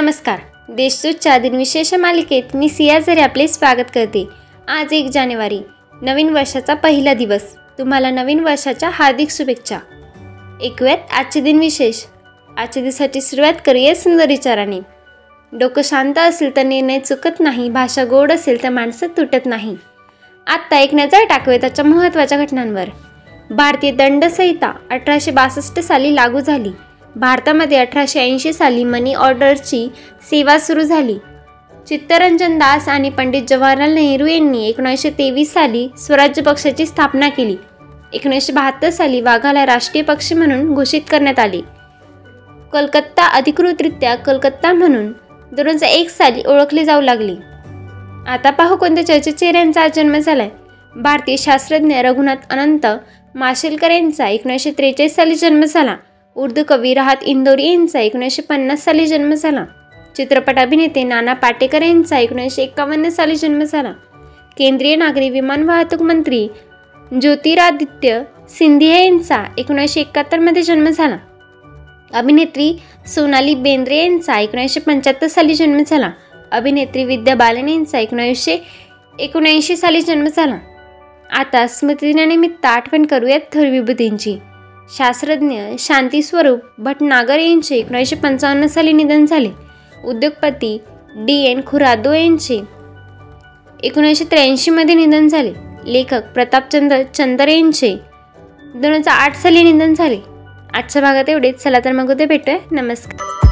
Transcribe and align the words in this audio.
नमस्कार. 0.00 0.38
देशदूतच्या 0.68 1.38
दिनविशेष 1.38 1.94
मालिकेत 1.94 2.42
मी 2.54 2.68
सिया 2.68 2.98
जरी 2.98 3.20
आपले 3.20 3.48
स्वागत 3.48 3.84
करते. 3.94 4.28
आज 4.68 4.92
एक 4.92 5.10
जानेवारी 5.10 5.60
नवीन 6.02 6.28
वर्षाचा 6.28 6.74
पहिला 6.74 7.14
दिवस. 7.14 7.42
तुम्हाला 7.78 8.10
नवीन 8.10 8.40
वर्षाच्या 8.40 8.90
हार्दिक 8.92 9.30
शुभेच्छा. 9.30 9.78
ऐकूयात 10.62 10.98
आजचे 11.12 11.40
दिनविशेष 11.40 12.04
आजच्या 12.56 12.82
दिवसाची 12.82 13.20
सुरुवात 13.20 13.52
करूया 13.66 13.94
सुंदर 13.94 14.26
विचाराने. 14.26 14.80
डोकं 15.52 15.82
शांत 15.84 16.18
असेल 16.18 16.56
तर 16.56 16.62
निर्णय 16.62 16.98
चुकत 16.98 17.40
नाही 17.40 17.70
भाषा 17.70 18.04
गोड 18.04 18.32
असेल 18.32 18.62
तर 18.62 18.68
माणसं 18.68 19.06
तुटत 19.06 19.46
नाही. 19.46 19.76
आत्ता 20.46 20.78
एक 20.78 20.94
नजर 20.94 21.24
टाकूया 21.28 21.58
त्याच्या 21.58 21.84
महत्त्वाच्या 21.84 22.38
घटनांवर. 22.38 22.88
भारतीय 23.50 23.90
दंडसंहिता 23.90 24.72
अठराशे 24.90 25.30
बासष्ट 25.30 25.80
साली 25.80 26.14
लागू 26.14 26.40
झाली. 26.40 26.70
भारतामध्ये 27.16 27.78
अठराशे 27.78 28.20
ऐंशी 28.20 28.52
साली 28.52 28.84
मनी 28.84 29.14
ऑर्डरची 29.14 29.88
सेवा 30.30 30.58
सुरू 30.58 30.82
झाली. 30.82 31.14
चित्तरंजन 31.88 32.58
दास 32.58 32.88
आणि 32.88 33.10
पंडित 33.10 33.42
जवाहरलाल 33.48 33.94
नेहरू 33.94 34.26
यांनी 34.26 34.68
एकोणीसशे 34.68 35.10
तेवीस 35.10 35.52
साली 35.52 35.88
स्वराज्य 35.98 36.42
पक्षाची 36.42 36.86
स्थापना 36.86 37.28
केली. 37.28 37.56
एकोणीसशे 38.12 38.52
बहात्तर 38.52 38.90
साली 38.90 39.20
वाघाला 39.20 39.66
राष्ट्रीय 39.66 40.04
पक्ष 40.04 40.32
म्हणून 40.32 40.74
घोषित 40.74 41.00
करण्यात 41.10 41.38
आले. 41.38 41.60
कलकत्ता 42.72 43.26
अधिकृतरित्या 43.26 44.14
कलकत्ता 44.14 44.72
म्हणून 44.72 45.12
दोन 45.52 45.66
हजार 45.66 45.88
एक 45.88 46.10
साली 46.10 46.42
ओळखले 46.46 46.84
जाऊ 46.84 47.00
लागले. 47.00 47.34
आता 48.28 48.50
पाहू 48.50 48.76
कोणत्या 48.76 49.06
चर्चेचेऱ्यांचा 49.06 49.88
जन्म 49.88 50.18
झालाय. 50.18 50.48
भारतीय 50.96 51.36
शास्त्रज्ञ 51.36 51.96
रघुनाथ 51.96 52.50
अनंत 52.50 52.86
माशेलकर 53.34 53.90
यांचा 53.90 54.28
एकोणीसशे 54.28 54.70
त्रेचाळीस 54.70 55.16
साली 55.16 55.34
जन्म 55.34 55.64
झाला. 55.64 55.96
उर्दू 56.36 56.62
कवी 56.68 56.94
राहत 56.94 57.16
इंदोरी 57.22 57.70
यांचा 57.70 58.00
एकोणीसशे 58.00 58.42
पन्नास 58.42 58.84
साली 58.84 59.06
जन्म 59.06 59.34
झाला. 59.34 59.64
चित्रपट 60.16 60.58
अभिनेते 60.58 61.02
नाना 61.02 61.34
पाटेकर 61.34 61.82
यांचा 61.82 62.18
एकोणीसशे 62.18 62.62
एकावन्न 62.62 63.08
साली 63.08 63.36
जन्म 63.36 63.62
झाला. 63.62 63.92
केंद्रीय 64.58 64.96
नागरी 64.96 65.30
विमान 65.30 65.62
वाहतूक 65.62 66.02
मंत्री 66.02 66.48
ज्योतिरादित्य 67.20 68.22
सिंधिया 68.48 68.98
यांचा 68.98 69.44
एकोणीसशे 69.58 70.00
एकाहत्तरमध्ये 70.00 70.62
जन्म 70.62 70.88
झाला. 70.88 71.16
अभिनेत्री 72.14 72.82
सोनाली 73.06 73.54
बेंद्रे 73.54 73.96
यांचा 73.96 74.38
एकोणीसशे 74.38 74.80
पंच्याहत्तर 74.80 75.26
साली 75.26 75.54
जन्म 75.54 75.78
झाला. 75.86 76.10
अभिनेत्री 76.52 77.04
विद्या 77.04 77.34
बालन 77.34 77.68
यांचा 77.68 77.98
एकोणीसशे 77.98 78.56
एकोणऐंशी 79.18 79.76
साली 79.76 80.00
जन्म 80.00 80.26
झाला. 80.36 80.58
आता 81.30 81.66
स्मृतिदिनानिमित्त 81.66 82.64
आठवण 82.64 83.06
करूयात 83.06 83.40
थोर 83.40 83.66
विभूतींची. 83.66 84.38
शास्त्रज्ञ 84.94 85.62
शांतीस्वरूप 85.78 86.60
भटनागर 86.78 87.38
यांचे 87.38 87.76
एकोणीसशे 87.76 88.16
पंचावन्न 88.16 88.66
साली 88.66 88.92
निधन 88.92 89.26
झाले. 89.26 89.48
उद्योगपती 90.04 90.80
डी 91.16 91.44
एन 91.44 91.60
खुरादो 91.66 92.12
यांचे 92.12 92.60
एकोणीसशे 93.82 94.24
त्र्याऐंशीमध्ये 94.24 94.94
निधन 94.94 95.28
झाले. 95.28 95.52
लेखक 95.86 96.20
प्रतापचंद्र 96.34 97.02
चंदर 97.02 97.48
यांचे 97.48 97.96
दोन 98.74 98.92
हजार 98.92 99.14
आठ 99.14 99.36
साली 99.36 99.72
निधन 99.72 99.94
झाले. 99.94 100.18
आजच्या 100.74 101.02
भागात 101.02 101.28
एवढेच. 101.28 101.62
चला 101.62 101.78
तर 101.84 101.92
मग 101.92 102.10
उद्या 102.10 102.26
भेटूया. 102.26 102.58
नमस्कार. 102.70 103.45